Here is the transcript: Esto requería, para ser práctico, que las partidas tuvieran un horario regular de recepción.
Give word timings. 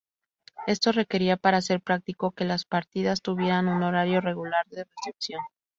Esto 0.65 0.91
requería, 0.91 1.37
para 1.37 1.61
ser 1.61 1.79
práctico, 1.79 2.31
que 2.31 2.43
las 2.43 2.65
partidas 2.65 3.21
tuvieran 3.21 3.67
un 3.67 3.83
horario 3.83 4.19
regular 4.19 4.65
de 4.69 4.85
recepción. 4.85 5.41